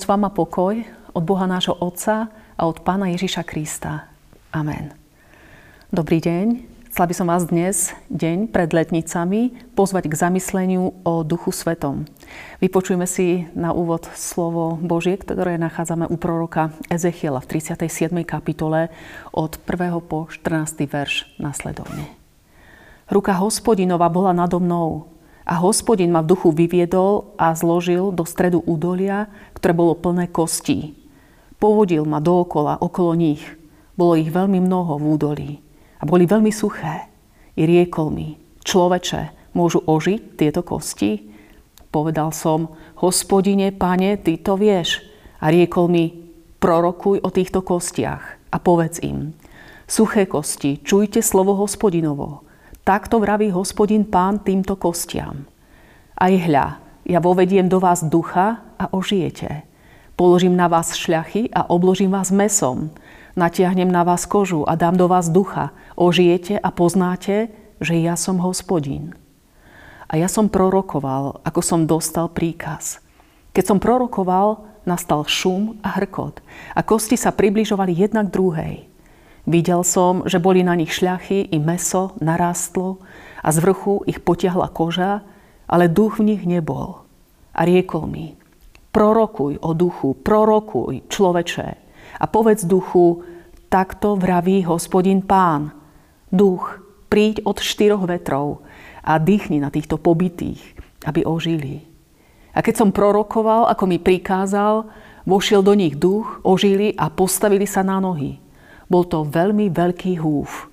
Milosť 0.00 0.16
vám 0.16 0.24
a 0.24 0.32
pokoj 0.32 0.74
od 1.12 1.22
Boha 1.28 1.44
nášho 1.44 1.76
Otca 1.76 2.32
a 2.56 2.62
od 2.64 2.80
Pána 2.80 3.12
Ježiša 3.12 3.44
Krista. 3.44 4.08
Amen. 4.48 4.96
Dobrý 5.92 6.24
deň. 6.24 6.64
Chcela 6.88 7.04
by 7.04 7.14
som 7.20 7.28
vás 7.28 7.44
dnes, 7.44 7.92
deň 8.08 8.48
pred 8.48 8.72
letnicami, 8.72 9.52
pozvať 9.76 10.08
k 10.08 10.16
zamysleniu 10.16 10.96
o 11.04 11.20
Duchu 11.20 11.52
Svetom. 11.52 12.08
Vypočujme 12.64 13.04
si 13.04 13.44
na 13.52 13.76
úvod 13.76 14.08
slovo 14.16 14.80
Božie, 14.80 15.20
ktoré 15.20 15.60
nachádzame 15.60 16.08
u 16.08 16.16
proroka 16.16 16.72
Ezechiela 16.88 17.44
v 17.44 17.60
37. 17.60 18.24
kapitole 18.24 18.88
od 19.36 19.60
1. 19.68 20.00
po 20.00 20.32
14. 20.32 20.80
verš 20.88 21.28
nasledovne. 21.36 22.08
Ruka 23.12 23.36
hospodinova 23.36 24.08
bola 24.08 24.32
nado 24.32 24.64
mnou, 24.64 25.12
a 25.50 25.58
hospodin 25.58 26.14
ma 26.14 26.22
v 26.22 26.30
duchu 26.30 26.54
vyviedol 26.54 27.34
a 27.34 27.50
zložil 27.58 28.14
do 28.14 28.22
stredu 28.22 28.62
údolia, 28.62 29.26
ktoré 29.58 29.74
bolo 29.74 29.98
plné 29.98 30.30
kostí. 30.30 30.94
Povodil 31.58 32.06
ma 32.06 32.22
dookola, 32.22 32.78
okolo 32.78 33.18
nich. 33.18 33.42
Bolo 33.98 34.14
ich 34.14 34.30
veľmi 34.30 34.62
mnoho 34.62 35.02
v 35.02 35.04
údolí. 35.10 35.50
A 35.98 36.06
boli 36.06 36.24
veľmi 36.24 36.54
suché. 36.54 37.10
I 37.58 37.66
riekol 37.66 38.14
mi, 38.14 38.38
človeče, 38.62 39.52
môžu 39.58 39.82
ožiť 39.82 40.38
tieto 40.38 40.62
kosti? 40.62 41.28
Povedal 41.90 42.30
som, 42.30 42.78
hospodine, 43.02 43.74
pane, 43.74 44.22
ty 44.22 44.38
to 44.38 44.54
vieš. 44.54 45.02
A 45.42 45.50
riekol 45.50 45.90
mi, 45.90 46.14
prorokuj 46.62 47.26
o 47.26 47.28
týchto 47.34 47.66
kostiach 47.66 48.22
a 48.54 48.56
povedz 48.62 49.02
im, 49.02 49.34
suché 49.90 50.30
kosti, 50.30 50.78
čujte 50.86 51.18
slovo 51.24 51.58
hospodinovo. 51.58 52.49
Takto 52.90 53.22
vraví 53.22 53.54
hospodin 53.54 54.02
pán 54.02 54.42
týmto 54.42 54.74
kostiam. 54.74 55.46
Aj 56.18 56.34
hľa, 56.34 56.82
ja 57.06 57.22
vovediem 57.22 57.70
do 57.70 57.78
vás 57.78 58.02
ducha 58.02 58.66
a 58.74 58.90
ožijete. 58.90 59.62
Položím 60.18 60.58
na 60.58 60.66
vás 60.66 60.98
šľachy 60.98 61.54
a 61.54 61.70
obložím 61.70 62.10
vás 62.10 62.34
mesom. 62.34 62.90
Natiahnem 63.38 63.86
na 63.86 64.02
vás 64.02 64.26
kožu 64.26 64.66
a 64.66 64.74
dám 64.74 64.98
do 64.98 65.06
vás 65.06 65.30
ducha. 65.30 65.70
Ožijete 65.94 66.58
a 66.58 66.74
poznáte, 66.74 67.54
že 67.78 67.94
ja 67.94 68.18
som 68.18 68.42
hospodin. 68.42 69.14
A 70.10 70.18
ja 70.18 70.26
som 70.26 70.50
prorokoval, 70.50 71.46
ako 71.46 71.62
som 71.62 71.86
dostal 71.86 72.26
príkaz. 72.26 72.98
Keď 73.54 73.70
som 73.70 73.78
prorokoval, 73.78 74.66
nastal 74.82 75.22
šum 75.30 75.78
a 75.86 75.94
hrkot 75.94 76.42
a 76.74 76.82
kosti 76.82 77.14
sa 77.14 77.30
približovali 77.30 77.94
jedna 77.94 78.26
k 78.26 78.34
druhej. 78.34 78.89
Videl 79.48 79.80
som, 79.84 80.24
že 80.28 80.42
boli 80.42 80.60
na 80.60 80.76
nich 80.76 80.92
šľachy 80.92 81.48
i 81.52 81.58
meso 81.60 82.12
narástlo 82.20 83.00
a 83.40 83.48
z 83.48 83.58
vrchu 83.64 84.04
ich 84.04 84.20
potiahla 84.20 84.68
koža, 84.68 85.24
ale 85.64 85.88
duch 85.88 86.20
v 86.20 86.34
nich 86.34 86.42
nebol. 86.44 87.04
A 87.56 87.64
riekol 87.64 88.04
mi, 88.04 88.36
prorokuj 88.92 89.58
o 89.64 89.70
duchu, 89.72 90.18
prorokuj, 90.20 91.08
človeče, 91.08 91.68
a 92.20 92.24
povedz 92.28 92.68
duchu, 92.68 93.24
takto 93.70 94.18
vraví 94.18 94.66
hospodin 94.66 95.24
pán. 95.24 95.72
Duch, 96.30 96.78
príď 97.08 97.42
od 97.48 97.58
štyroch 97.58 98.04
vetrov 98.06 98.62
a 99.02 99.16
dýchni 99.16 99.62
na 99.62 99.72
týchto 99.72 99.96
pobytých, 99.96 100.60
aby 101.06 101.24
ožili. 101.24 101.82
A 102.52 102.60
keď 102.60 102.82
som 102.82 102.90
prorokoval, 102.94 103.70
ako 103.70 103.84
mi 103.86 103.98
prikázal, 104.02 104.90
vošiel 105.24 105.62
do 105.62 105.74
nich 105.74 105.94
duch, 105.94 106.42
ožili 106.42 106.92
a 106.98 107.08
postavili 107.08 107.64
sa 107.64 107.86
na 107.86 108.02
nohy. 108.02 108.42
Bol 108.90 109.06
to 109.06 109.22
veľmi 109.22 109.70
veľký 109.70 110.18
húf. 110.18 110.66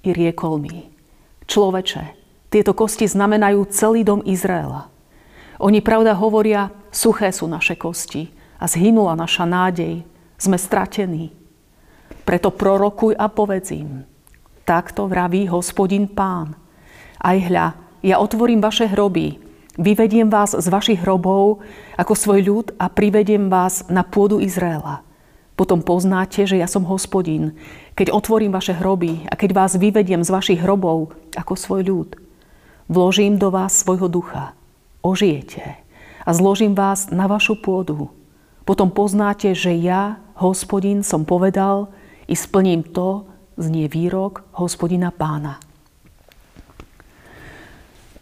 I 0.00 0.16
riekol 0.16 0.56
mi, 0.56 0.88
človeče, 1.44 2.16
tieto 2.48 2.72
kosti 2.72 3.04
znamenajú 3.04 3.68
celý 3.68 4.08
dom 4.08 4.24
Izraela. 4.24 4.88
Oni 5.60 5.84
pravda 5.84 6.16
hovoria, 6.16 6.72
suché 6.88 7.28
sú 7.28 7.44
naše 7.44 7.76
kosti 7.76 8.32
a 8.56 8.64
zhynula 8.64 9.12
naša 9.12 9.44
nádej, 9.44 10.00
sme 10.40 10.56
stratení. 10.56 11.34
Preto 12.24 12.48
prorokuj 12.48 13.12
a 13.20 13.28
povedz 13.28 13.74
im, 13.76 14.06
takto 14.64 15.04
vraví 15.04 15.44
hospodin 15.50 16.08
pán. 16.08 16.56
Aj 17.20 17.36
hľa, 17.36 17.76
ja 18.00 18.16
otvorím 18.22 18.62
vaše 18.62 18.86
hroby, 18.86 19.36
vyvediem 19.76 20.30
vás 20.30 20.54
z 20.54 20.66
vašich 20.70 21.02
hrobov 21.02 21.60
ako 21.98 22.14
svoj 22.14 22.40
ľud 22.46 22.66
a 22.78 22.86
privediem 22.86 23.50
vás 23.50 23.84
na 23.90 24.06
pôdu 24.06 24.38
Izraela. 24.38 25.07
Potom 25.58 25.82
poznáte, 25.82 26.46
že 26.46 26.54
ja 26.54 26.70
som 26.70 26.86
hospodín, 26.86 27.58
keď 27.98 28.14
otvorím 28.14 28.54
vaše 28.54 28.78
hroby 28.78 29.26
a 29.26 29.34
keď 29.34 29.50
vás 29.58 29.74
vyvediem 29.74 30.22
z 30.22 30.30
vašich 30.30 30.62
hrobov 30.62 31.10
ako 31.34 31.58
svoj 31.58 31.82
ľud. 31.82 32.08
Vložím 32.86 33.42
do 33.42 33.50
vás 33.50 33.74
svojho 33.74 34.06
ducha. 34.06 34.54
Ožijete 35.02 35.82
a 36.22 36.30
zložím 36.30 36.78
vás 36.78 37.10
na 37.10 37.26
vašu 37.26 37.58
pôdu. 37.58 38.14
Potom 38.62 38.86
poznáte, 38.94 39.50
že 39.50 39.74
ja, 39.74 40.22
hospodín, 40.38 41.02
som 41.02 41.26
povedal 41.26 41.90
i 42.30 42.38
splním 42.38 42.86
to, 42.86 43.26
znie 43.58 43.90
výrok 43.90 44.46
hospodina 44.54 45.10
pána. 45.10 45.58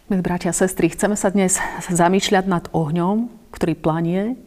Milí 0.08 0.24
bratia 0.24 0.54
a 0.54 0.56
sestry, 0.56 0.88
chceme 0.88 1.20
sa 1.20 1.28
dnes 1.28 1.60
zamýšľať 1.92 2.44
nad 2.48 2.64
ohňom, 2.72 3.28
ktorý 3.52 3.76
planie, 3.76 4.40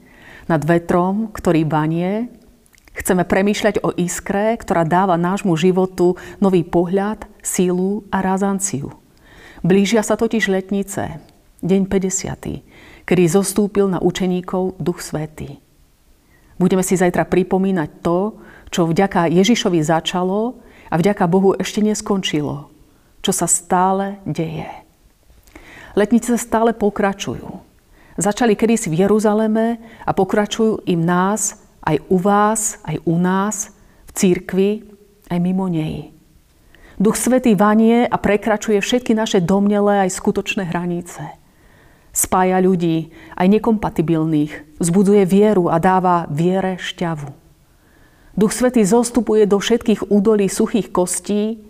nad 0.49 0.65
vetrom, 0.65 1.29
ktorý 1.29 1.67
banie, 1.69 2.33
Chceme 2.97 3.23
premýšľať 3.25 3.85
o 3.85 3.93
iskre, 3.95 4.57
ktorá 4.57 4.85
dáva 4.85 5.15
nášmu 5.15 5.53
životu 5.55 6.17
nový 6.41 6.65
pohľad, 6.65 7.29
sílu 7.39 8.05
a 8.09 8.21
razanciu. 8.21 8.93
Blížia 9.61 10.01
sa 10.01 10.15
totiž 10.15 10.49
letnice, 10.49 11.19
deň 11.61 11.81
50., 11.85 13.05
kedy 13.05 13.23
zostúpil 13.27 13.91
na 13.91 13.99
učeníkov 13.99 14.79
Duch 14.79 15.03
Svetý. 15.03 15.59
Budeme 16.59 16.83
si 16.83 16.99
zajtra 16.99 17.23
pripomínať 17.27 17.89
to, 18.03 18.35
čo 18.69 18.85
vďaka 18.85 19.31
Ježišovi 19.31 19.79
začalo 19.81 20.59
a 20.91 20.95
vďaka 20.99 21.25
Bohu 21.25 21.55
ešte 21.55 21.79
neskončilo, 21.79 22.67
čo 23.23 23.31
sa 23.31 23.47
stále 23.47 24.19
deje. 24.27 24.67
Letnice 25.97 26.37
stále 26.37 26.75
pokračujú. 26.75 27.65
Začali 28.19 28.53
kedysi 28.59 28.91
v 28.91 29.07
Jeruzaleme 29.07 29.79
a 30.03 30.11
pokračujú 30.11 30.83
im 30.85 31.01
nás 31.07 31.55
aj 31.83 31.97
u 32.09 32.17
vás, 32.19 32.81
aj 32.83 32.97
u 33.05 33.15
nás, 33.15 33.71
v 34.07 34.11
církvi, 34.13 34.69
aj 35.29 35.39
mimo 35.39 35.69
nej. 35.69 36.11
Duch 36.99 37.15
Svetý 37.15 37.55
vanie 37.55 38.03
a 38.03 38.19
prekračuje 38.19 38.83
všetky 38.83 39.15
naše 39.15 39.39
domnelé 39.39 40.03
aj 40.03 40.19
skutočné 40.19 40.67
hranice. 40.67 41.23
Spája 42.11 42.59
ľudí, 42.59 43.15
aj 43.39 43.47
nekompatibilných, 43.47 44.83
vzbudzuje 44.83 45.23
vieru 45.23 45.71
a 45.71 45.79
dáva 45.79 46.27
viere 46.27 46.75
šťavu. 46.75 47.31
Duch 48.35 48.51
Svetý 48.51 48.83
zostupuje 48.83 49.47
do 49.47 49.63
všetkých 49.63 50.11
údolí 50.11 50.51
suchých 50.51 50.91
kostí, 50.91 51.63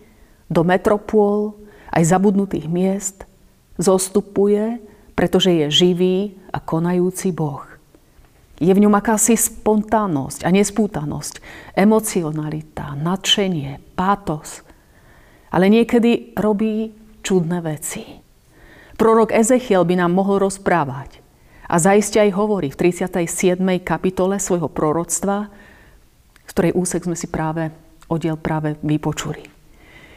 do 0.49 0.65
metropôl, 0.65 1.53
aj 1.93 2.09
zabudnutých 2.09 2.65
miest, 2.65 3.29
zostupuje, 3.77 4.81
pretože 5.13 5.53
je 5.53 5.65
živý 5.69 6.17
a 6.49 6.57
konajúci 6.57 7.29
Boh. 7.29 7.78
Je 8.59 8.71
v 8.75 8.83
ňom 8.83 8.91
akási 8.91 9.39
spontánnosť 9.39 10.43
a 10.43 10.49
nespútanosť, 10.51 11.39
emocionalita, 11.79 12.91
nadšenie, 12.99 13.95
pátos. 13.95 14.67
Ale 15.49 15.71
niekedy 15.71 16.35
robí 16.35 16.91
čudné 17.23 17.63
veci. 17.63 18.03
Prorok 18.99 19.31
Ezechiel 19.31 19.87
by 19.87 19.95
nám 20.03 20.11
mohol 20.11 20.43
rozprávať. 20.43 21.23
A 21.71 21.79
zaiste 21.79 22.19
aj 22.19 22.35
hovorí 22.35 22.67
v 22.67 22.91
37. 22.91 23.63
kapitole 23.79 24.35
svojho 24.43 24.67
proroctva, 24.67 25.47
z 26.43 26.51
ktorej 26.51 26.75
úsek 26.75 27.07
sme 27.07 27.15
si 27.15 27.31
práve 27.31 27.71
oddiel 28.09 28.35
práve 28.35 28.75
vypočuli. 28.81 29.45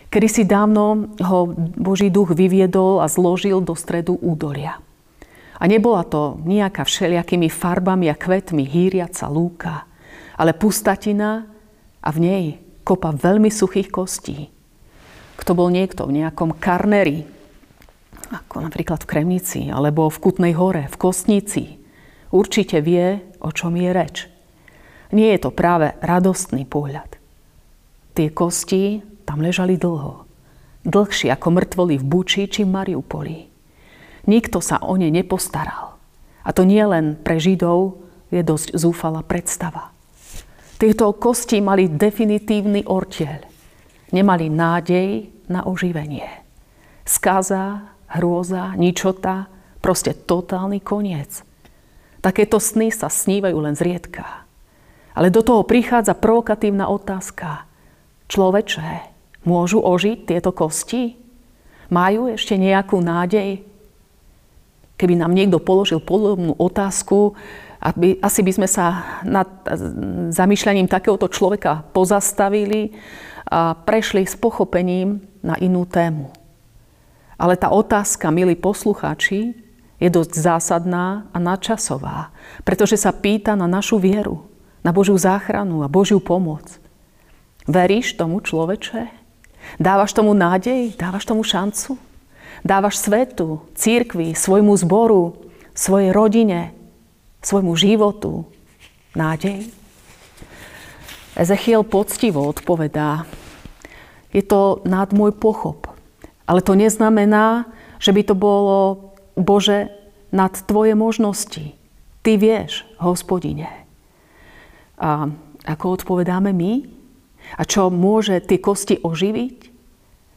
Kedy 0.08 0.28
si 0.28 0.42
dávno 0.44 1.12
ho 1.20 1.38
Boží 1.76 2.08
duch 2.08 2.32
vyviedol 2.32 3.00
a 3.00 3.06
zložil 3.08 3.60
do 3.60 3.76
stredu 3.76 4.16
údolia. 4.20 4.80
A 5.62 5.70
nebola 5.70 6.02
to 6.02 6.42
nejaká 6.42 6.82
všelijakými 6.82 7.46
farbami 7.46 8.10
a 8.10 8.18
kvetmi 8.18 8.66
hýriaca 8.66 9.30
lúka, 9.30 9.86
ale 10.34 10.58
pustatina 10.58 11.46
a 12.02 12.08
v 12.10 12.18
nej 12.18 12.44
kopa 12.82 13.14
veľmi 13.14 13.46
suchých 13.46 13.86
kostí. 13.94 14.50
Kto 15.38 15.54
bol 15.54 15.70
niekto 15.70 16.10
v 16.10 16.18
nejakom 16.18 16.58
karneri, 16.58 17.22
ako 18.34 18.58
napríklad 18.58 19.06
v 19.06 19.10
Kremnici, 19.14 19.70
alebo 19.70 20.10
v 20.10 20.18
Kutnej 20.18 20.54
hore, 20.58 20.90
v 20.90 20.96
Kostnici, 20.98 21.78
určite 22.34 22.82
vie, 22.82 23.22
o 23.38 23.54
čom 23.54 23.78
je 23.78 23.90
reč. 23.94 24.16
Nie 25.14 25.38
je 25.38 25.46
to 25.46 25.54
práve 25.54 25.94
radostný 26.02 26.66
pohľad. 26.66 27.22
Tie 28.18 28.34
kosti 28.34 28.98
tam 29.22 29.38
ležali 29.44 29.78
dlho. 29.78 30.26
Dlhšie 30.82 31.30
ako 31.30 31.48
mŕtvoly 31.54 32.02
v 32.02 32.04
Buči 32.08 32.50
či 32.50 32.66
Mariupoli. 32.66 33.51
Nikto 34.26 34.62
sa 34.62 34.78
o 34.82 34.94
ne 34.94 35.10
nepostaral. 35.10 35.98
A 36.42 36.50
to 36.54 36.62
nie 36.62 36.82
len 36.82 37.18
pre 37.18 37.38
Židov 37.38 37.98
je 38.30 38.42
dosť 38.42 38.74
zúfala 38.74 39.22
predstava. 39.22 39.90
Tieto 40.78 41.14
kosti 41.14 41.62
mali 41.62 41.86
definitívny 41.86 42.86
orteľ. 42.86 43.46
Nemali 44.10 44.50
nádej 44.50 45.30
na 45.46 45.62
oživenie. 45.62 46.26
Skaza, 47.06 47.94
hrôza, 48.10 48.74
ničota, 48.74 49.46
proste 49.78 50.14
totálny 50.14 50.82
koniec. 50.82 51.42
Takéto 52.22 52.62
sny 52.62 52.94
sa 52.94 53.10
snívajú 53.10 53.58
len 53.58 53.74
zriedka. 53.74 54.46
Ale 55.12 55.28
do 55.28 55.42
toho 55.42 55.66
prichádza 55.66 56.14
provokatívna 56.14 56.86
otázka. 56.88 57.66
Človeče, 58.30 59.10
môžu 59.44 59.82
ožiť 59.82 60.30
tieto 60.30 60.54
kosti? 60.54 61.18
Majú 61.92 62.32
ešte 62.32 62.56
nejakú 62.56 63.02
nádej? 63.02 63.71
Keby 65.02 65.18
nám 65.18 65.34
niekto 65.34 65.58
položil 65.58 65.98
podobnú 65.98 66.54
otázku, 66.54 67.34
aby, 67.82 68.22
asi 68.22 68.46
by 68.46 68.52
sme 68.54 68.68
sa 68.70 69.18
nad 69.26 69.50
zamýšľaním 70.30 70.86
takéhoto 70.86 71.26
človeka 71.26 71.82
pozastavili 71.90 72.94
a 73.50 73.74
prešli 73.74 74.22
s 74.22 74.38
pochopením 74.38 75.18
na 75.42 75.58
inú 75.58 75.82
tému. 75.90 76.30
Ale 77.34 77.58
tá 77.58 77.74
otázka, 77.74 78.30
milí 78.30 78.54
poslucháči, 78.54 79.58
je 79.98 80.06
dosť 80.06 80.38
zásadná 80.38 81.26
a 81.34 81.38
nadčasová, 81.42 82.30
pretože 82.62 82.94
sa 82.94 83.10
pýta 83.10 83.58
na 83.58 83.66
našu 83.66 83.98
vieru, 83.98 84.46
na 84.86 84.94
Božiu 84.94 85.18
záchranu 85.18 85.82
a 85.82 85.90
Božiu 85.90 86.22
pomoc. 86.22 86.78
Veríš 87.66 88.14
tomu 88.14 88.38
človeče? 88.38 89.10
Dávaš 89.82 90.14
tomu 90.14 90.30
nádej? 90.38 90.94
Dávaš 90.94 91.26
tomu 91.26 91.42
šancu? 91.42 92.11
Dávaš 92.62 93.02
svetu, 93.02 93.66
církvi, 93.74 94.38
svojmu 94.38 94.78
zboru, 94.78 95.34
svojej 95.74 96.14
rodine, 96.14 96.70
svojmu 97.42 97.74
životu 97.74 98.46
nádej? 99.18 99.66
Ezechiel 101.34 101.82
poctivo 101.82 102.46
odpovedá, 102.46 103.26
je 104.30 104.46
to 104.46 104.78
nad 104.86 105.10
môj 105.10 105.34
pochop. 105.34 105.90
Ale 106.46 106.62
to 106.62 106.78
neznamená, 106.78 107.66
že 107.98 108.14
by 108.14 108.22
to 108.30 108.34
bolo, 108.38 109.10
Bože, 109.34 109.90
nad 110.30 110.54
tvoje 110.54 110.94
možnosti. 110.94 111.74
Ty 112.22 112.32
vieš, 112.38 112.86
hospodine. 113.02 113.68
A 115.02 115.28
ako 115.66 115.98
odpovedáme 115.98 116.54
my? 116.54 116.86
A 117.58 117.66
čo 117.66 117.90
môže 117.90 118.38
tie 118.38 118.62
kosti 118.62 119.02
oživiť? 119.02 119.68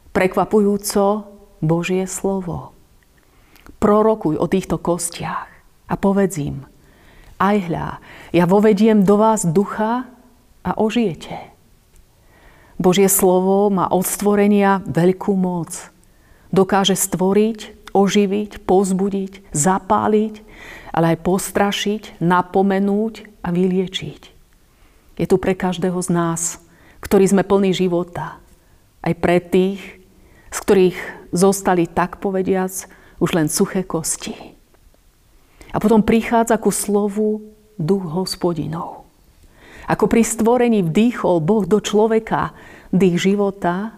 Prekvapujúco 0.09 1.34
Božie 1.61 2.07
slovo. 2.09 2.75
Prorokuj 3.79 4.39
o 4.39 4.45
týchto 4.49 4.79
kostiach 4.81 5.49
a 5.85 5.93
povedz 5.99 6.41
im, 6.41 6.65
aj 7.35 7.57
hľa, 7.67 7.87
ja 8.31 8.45
vovediem 8.47 9.03
do 9.03 9.19
vás 9.19 9.43
ducha 9.43 10.07
a 10.63 10.71
ožijete. 10.79 11.51
Božie 12.79 13.07
slovo 13.07 13.71
má 13.71 13.87
od 13.87 14.03
stvorenia 14.03 14.83
veľkú 14.83 15.35
moc. 15.35 15.91
Dokáže 16.51 16.95
stvoriť, 16.95 17.91
oživiť, 17.95 18.63
pozbudiť, 18.63 19.51
zapáliť, 19.55 20.35
ale 20.95 21.15
aj 21.15 21.17
postrašiť, 21.23 22.03
napomenúť 22.23 23.27
a 23.43 23.51
vyliečiť. 23.51 24.21
Je 25.15 25.25
tu 25.27 25.35
pre 25.39 25.55
každého 25.55 25.99
z 26.03 26.09
nás, 26.11 26.41
ktorí 26.99 27.27
sme 27.27 27.47
plní 27.47 27.71
života. 27.71 28.39
Aj 28.99 29.13
pre 29.15 29.39
tých, 29.39 29.79
z 30.51 30.57
ktorých 30.63 30.97
zostali 31.35 31.91
tak 31.91 32.23
povediac 32.23 32.71
už 33.19 33.29
len 33.35 33.51
suché 33.51 33.83
kosti. 33.83 34.55
A 35.75 35.77
potom 35.83 35.99
prichádza 35.99 36.55
ku 36.55 36.71
slovu 36.71 37.51
duch 37.75 38.07
hospodinov. 38.07 39.03
Ako 39.85 40.07
pri 40.07 40.23
stvorení 40.23 40.81
vdýchol 40.81 41.43
Boh 41.43 41.67
do 41.67 41.83
človeka 41.83 42.55
dých 42.89 43.21
života, 43.21 43.93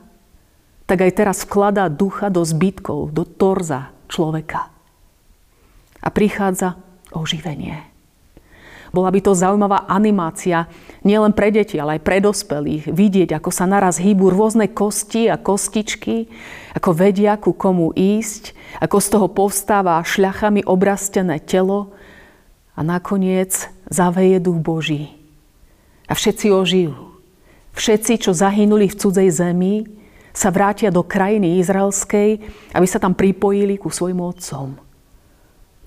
tak 0.89 0.99
aj 1.05 1.11
teraz 1.13 1.37
vkladá 1.45 1.87
ducha 1.87 2.33
do 2.33 2.41
zbytkov, 2.41 3.13
do 3.13 3.23
torza 3.23 3.93
človeka. 4.09 4.73
A 6.01 6.07
prichádza 6.09 6.79
oživenie. 7.13 7.96
Bola 8.91 9.11
by 9.11 9.19
to 9.19 9.31
zaujímavá 9.35 9.87
animácia 9.87 10.67
nielen 11.03 11.31
pre 11.31 11.51
deti, 11.51 11.79
ale 11.79 11.99
aj 11.99 12.01
pre 12.03 12.17
dospelých. 12.23 12.91
Vidieť, 12.91 13.35
ako 13.37 13.49
sa 13.51 13.67
naraz 13.67 13.99
hýbu 13.99 14.31
rôzne 14.31 14.71
kosti 14.71 15.27
a 15.31 15.39
kostičky, 15.39 16.27
ako 16.75 16.89
vedia, 16.95 17.39
ku 17.39 17.51
komu 17.55 17.91
ísť, 17.95 18.55
ako 18.83 18.97
z 18.99 19.07
toho 19.07 19.27
povstáva 19.31 20.03
šľachami 20.03 20.67
obrastené 20.67 21.39
telo 21.43 21.91
a 22.77 22.83
nakoniec 22.85 23.71
zaveje 23.89 24.37
duch 24.43 24.59
Boží. 24.61 25.11
A 26.07 26.15
všetci 26.15 26.53
ožijú. 26.53 26.95
Všetci, 27.75 28.13
čo 28.23 28.31
zahynuli 28.33 28.89
v 28.89 28.97
cudzej 28.97 29.29
zemi, 29.29 29.85
sa 30.37 30.53
vrátia 30.53 30.93
do 30.93 31.01
krajiny 31.01 31.57
izraelskej, 31.61 32.29
aby 32.77 32.87
sa 32.87 33.01
tam 33.01 33.17
pripojili 33.17 33.81
ku 33.81 33.89
svojim 33.89 34.21
otcom. 34.21 34.86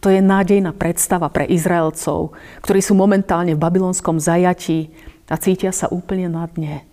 To 0.01 0.09
je 0.09 0.25
nádejná 0.25 0.73
predstava 0.73 1.29
pre 1.29 1.45
Izraelcov, 1.45 2.33
ktorí 2.65 2.81
sú 2.81 2.97
momentálne 2.97 3.53
v 3.53 3.61
babylonskom 3.61 4.17
zajatí 4.17 4.89
a 5.29 5.37
cítia 5.37 5.71
sa 5.77 5.93
úplne 5.93 6.33
na 6.33 6.49
dne. 6.49 6.89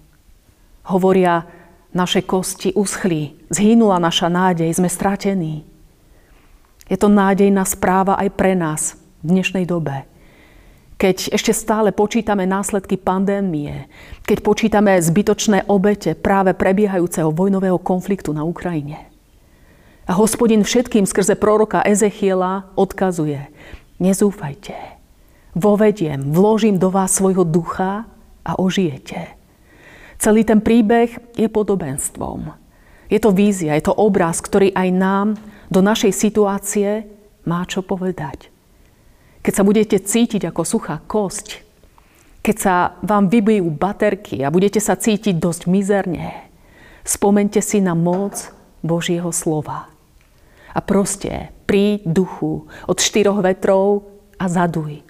Hovoria, 0.91 1.47
naše 1.95 2.27
kosti 2.27 2.75
uschli, 2.75 3.47
zhynula 3.47 3.97
naša 3.97 4.27
nádej, 4.27 4.75
sme 4.75 4.91
stratení. 4.91 5.63
Je 6.87 6.95
to 6.99 7.07
nádejná 7.07 7.63
správa 7.63 8.19
aj 8.19 8.29
pre 8.35 8.55
nás 8.55 8.99
v 9.23 9.39
dnešnej 9.39 9.63
dobe. 9.67 10.07
Keď 10.97 11.31
ešte 11.31 11.53
stále 11.53 11.93
počítame 11.93 12.49
následky 12.49 12.97
pandémie, 12.97 13.85
keď 14.25 14.37
počítame 14.41 14.97
zbytočné 14.97 15.69
obete 15.69 16.17
práve 16.17 16.57
prebiehajúceho 16.57 17.29
vojnového 17.29 17.77
konfliktu 17.77 18.33
na 18.33 18.41
Ukrajine. 18.41 19.16
A 20.07 20.15
hospodin 20.15 20.63
všetkým 20.63 21.03
skrze 21.03 21.35
proroka 21.35 21.83
Ezechiela 21.83 22.71
odkazuje, 22.79 23.51
nezúfajte, 23.99 24.71
vovediem, 25.51 26.31
vložím 26.31 26.79
do 26.79 26.87
vás 26.87 27.19
svojho 27.19 27.43
ducha 27.43 28.07
a 28.47 28.51
ožijete. 28.55 29.35
Celý 30.15 30.47
ten 30.47 30.63
príbeh 30.63 31.11
je 31.35 31.51
podobenstvom. 31.51 32.55
Je 33.11 33.19
to 33.19 33.35
vízia, 33.35 33.75
je 33.75 33.91
to 33.91 33.99
obraz, 33.99 34.39
ktorý 34.39 34.71
aj 34.71 34.89
nám 34.95 35.27
do 35.67 35.83
našej 35.83 36.15
situácie 36.15 37.03
má 37.43 37.67
čo 37.67 37.83
povedať. 37.83 38.47
Keď 39.43 39.53
sa 39.53 39.67
budete 39.67 39.99
cítiť 39.99 40.47
ako 40.47 40.63
suchá 40.63 41.03
kosť, 41.03 41.67
keď 42.39 42.55
sa 42.55 42.75
vám 43.03 43.27
vybijú 43.27 43.67
baterky 43.75 44.39
a 44.39 44.51
budete 44.51 44.79
sa 44.79 44.95
cítiť 44.95 45.35
dosť 45.35 45.67
mizerne, 45.67 46.47
spomente 47.03 47.59
si 47.59 47.83
na 47.83 47.91
moc 47.91 48.55
Božieho 48.79 49.35
slova. 49.35 49.96
A 50.77 50.79
proste 50.85 51.49
príď 51.65 52.05
duchu 52.05 52.69
od 52.85 52.97
štyroch 53.01 53.41
vetrov 53.41 54.05
a 54.37 54.45
zaduj. 54.45 55.01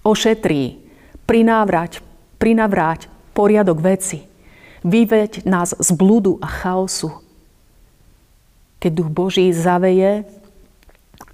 Ošetrí, 0.00 0.80
prinávrať, 1.28 2.00
prinavráť 2.40 3.12
poriadok 3.36 3.84
veci. 3.84 4.24
Vyveď 4.84 5.44
nás 5.44 5.76
z 5.76 5.88
blúdu 5.92 6.40
a 6.40 6.48
chaosu. 6.48 7.12
Keď 8.80 8.92
duch 8.92 9.10
Boží 9.12 9.48
zaveje, 9.52 10.28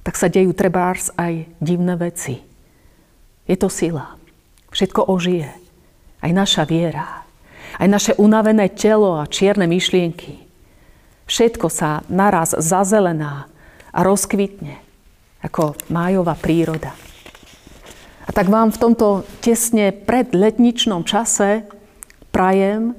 tak 0.07 0.15
sa 0.15 0.31
dejú 0.31 0.55
trebárs 0.55 1.11
aj 1.19 1.51
divné 1.59 1.95
veci. 1.99 2.43
Je 3.51 3.59
to 3.59 3.67
sila. 3.67 4.15
Všetko 4.71 5.11
ožije. 5.11 5.51
Aj 6.23 6.31
naša 6.31 6.63
viera. 6.63 7.27
Aj 7.75 7.89
naše 7.91 8.15
unavené 8.19 8.71
telo 8.71 9.19
a 9.19 9.27
čierne 9.27 9.67
myšlienky. 9.67 10.47
Všetko 11.27 11.67
sa 11.71 12.07
naraz 12.07 12.55
zazelená 12.55 13.51
a 13.91 14.01
rozkvitne 14.03 14.91
ako 15.41 15.77
májová 15.89 16.37
príroda. 16.37 16.93
A 18.29 18.31
tak 18.31 18.47
vám 18.47 18.71
v 18.71 18.79
tomto 18.79 19.27
tesne 19.43 19.91
pred 19.91 20.31
letničnom 20.31 21.03
čase 21.03 21.67
prajem, 22.31 22.95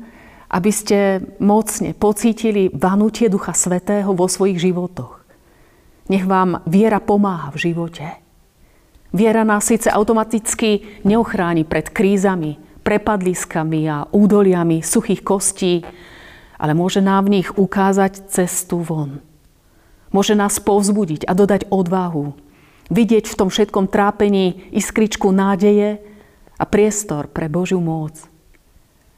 aby 0.51 0.71
ste 0.74 1.24
mocne 1.39 1.95
pocítili 1.95 2.67
vanutie 2.67 3.31
Ducha 3.31 3.55
Svetého 3.55 4.12
vo 4.12 4.27
svojich 4.27 4.60
životoch. 4.60 5.24
Nech 6.12 6.27
vám 6.27 6.60
viera 6.67 7.00
pomáha 7.00 7.55
v 7.55 7.71
živote. 7.71 8.03
Viera 9.15 9.48
nás 9.48 9.63
síce 9.63 9.88
automaticky 9.88 11.03
neochráni 11.07 11.63
pred 11.63 11.88
krízami, 11.88 12.60
prepadliskami 12.83 13.88
a 13.88 14.07
údoliami 14.12 14.83
suchých 14.83 15.24
kostí, 15.24 15.88
ale 16.60 16.75
môže 16.75 17.00
nám 17.00 17.31
v 17.31 17.39
nich 17.39 17.50
ukázať 17.55 18.27
cestu 18.27 18.83
von. 18.83 19.31
Môže 20.12 20.36
nás 20.36 20.60
povzbudiť 20.60 21.24
a 21.27 21.32
dodať 21.32 21.72
odvahu. 21.72 22.36
Vidieť 22.91 23.32
v 23.32 23.38
tom 23.39 23.48
všetkom 23.48 23.88
trápení 23.88 24.68
iskričku 24.75 25.32
nádeje 25.32 26.03
a 26.60 26.63
priestor 26.68 27.32
pre 27.32 27.48
Božiu 27.48 27.80
moc. 27.80 28.13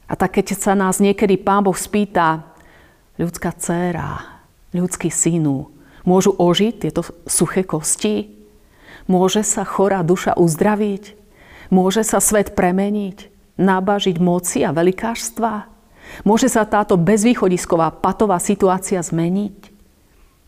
A 0.06 0.14
tak 0.14 0.38
keď 0.38 0.54
sa 0.54 0.78
nás 0.78 1.02
niekedy 1.02 1.34
Pán 1.34 1.66
Boh 1.66 1.74
spýta, 1.74 2.46
ľudská 3.18 3.50
dcéra, 3.50 4.38
ľudský 4.70 5.10
synu, 5.10 5.74
môžu 6.06 6.38
ožiť 6.38 6.74
tieto 6.86 7.02
suché 7.26 7.66
kosti? 7.66 8.30
Môže 9.10 9.42
sa 9.42 9.66
chorá 9.66 10.06
duša 10.06 10.38
uzdraviť? 10.38 11.18
Môže 11.74 12.06
sa 12.06 12.22
svet 12.22 12.54
premeniť? 12.54 13.32
Nabažiť 13.58 14.16
moci 14.22 14.62
a 14.62 14.70
velikážstva? 14.70 15.52
Môže 16.22 16.52
sa 16.52 16.68
táto 16.68 16.94
bezvýchodisková 17.00 17.90
patová 17.98 18.38
situácia 18.38 19.00
zmeniť? 19.00 19.63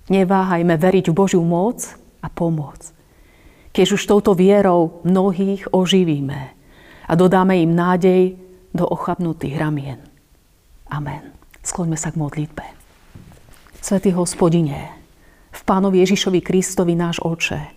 Neváhajme 0.06 0.78
veriť 0.78 1.10
v 1.10 1.18
Božiu 1.18 1.42
moc 1.42 1.82
a 2.22 2.28
pomoc. 2.30 2.94
keď 3.76 3.92
už 3.92 4.08
touto 4.08 4.32
vierou 4.32 5.04
mnohých 5.04 5.68
oživíme 5.68 6.40
a 7.04 7.12
dodáme 7.12 7.60
im 7.60 7.76
nádej 7.76 8.40
do 8.72 8.88
ochabnutých 8.88 9.60
ramien. 9.60 10.00
Amen. 10.88 11.36
Skloňme 11.60 12.00
sa 12.00 12.08
k 12.08 12.16
modlitbe. 12.16 12.64
Svetý 13.84 14.16
hospodine, 14.16 14.96
v 15.52 15.60
Pánovi 15.68 16.00
Ježišovi 16.00 16.40
Kristovi 16.40 16.96
náš 16.96 17.20
oče, 17.20 17.76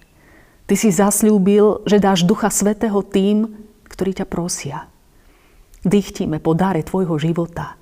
Ty 0.69 0.77
si 0.77 0.93
zasľúbil, 0.93 1.81
že 1.89 1.97
dáš 1.97 2.23
Ducha 2.29 2.53
Svetého 2.53 3.01
tým, 3.01 3.49
ktorí 3.89 4.13
ťa 4.21 4.29
prosia. 4.29 4.85
Dychtíme 5.81 6.37
po 6.37 6.53
dare 6.53 6.85
Tvojho 6.85 7.17
života, 7.17 7.73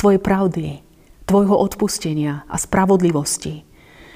Tvojej 0.00 0.16
pravdy, 0.16 0.80
Tvojho 1.28 1.52
odpustenia 1.52 2.48
a 2.48 2.56
spravodlivosti, 2.56 3.68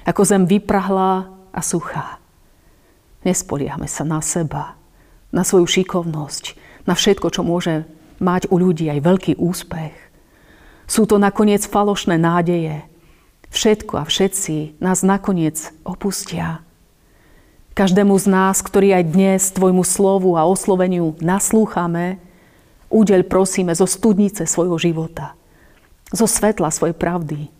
ako 0.07 0.23
zem 0.23 0.47
vyprahlá 0.47 1.27
a 1.51 1.61
suchá. 1.61 2.23
Nespoliahme 3.27 3.91
sa 3.91 4.07
na 4.07 4.23
seba, 4.23 4.79
na 5.35 5.43
svoju 5.43 5.67
šikovnosť, 5.67 6.55
na 6.87 6.95
všetko, 6.95 7.27
čo 7.35 7.43
môže 7.43 7.83
mať 8.23 8.47
u 8.49 8.57
ľudí 8.63 8.87
aj 8.87 9.03
veľký 9.03 9.33
úspech. 9.37 9.93
Sú 10.87 11.11
to 11.11 11.19
nakoniec 11.19 11.67
falošné 11.67 12.15
nádeje. 12.15 12.87
Všetko 13.51 13.99
a 13.99 14.05
všetci 14.07 14.79
nás 14.79 15.03
nakoniec 15.03 15.75
opustia. 15.83 16.63
Každému 17.75 18.15
z 18.17 18.27
nás, 18.31 18.63
ktorý 18.63 18.95
aj 18.95 19.05
dnes 19.11 19.43
Tvojmu 19.53 19.83
slovu 19.83 20.39
a 20.39 20.47
osloveniu 20.47 21.19
naslúchame, 21.19 22.23
údeľ 22.89 23.27
prosíme 23.27 23.75
zo 23.75 23.85
studnice 23.85 24.47
svojho 24.47 24.79
života, 24.79 25.35
zo 26.15 26.25
svetla 26.25 26.71
svojej 26.71 26.95
pravdy, 26.95 27.51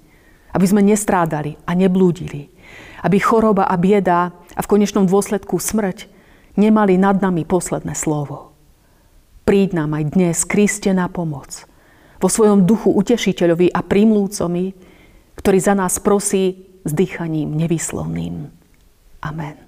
aby 0.57 0.65
sme 0.65 0.81
nestrádali 0.81 1.61
a 1.69 1.77
neblúdili, 1.77 2.49
aby 3.05 3.21
choroba 3.21 3.69
a 3.69 3.77
bieda 3.77 4.33
a 4.57 4.61
v 4.65 4.71
konečnom 4.73 5.05
dôsledku 5.05 5.61
smrť 5.61 6.09
nemali 6.57 6.97
nad 6.97 7.21
nami 7.21 7.45
posledné 7.45 7.93
slovo. 7.93 8.57
Príď 9.45 9.77
nám 9.85 9.95
aj 9.95 10.05
dnes, 10.17 10.37
Kriste, 10.49 10.97
na 10.97 11.13
pomoc. 11.13 11.69
Vo 12.17 12.33
svojom 12.33 12.65
duchu 12.65 12.89
utešiteľovi 12.89 13.69
a 13.71 13.85
primlúcomi, 13.85 14.73
ktorý 15.37 15.59
za 15.61 15.77
nás 15.77 16.01
prosí 16.01 16.73
s 16.83 16.91
dýchaním 16.97 17.53
nevyslovným. 17.55 18.49
Amen. 19.21 19.66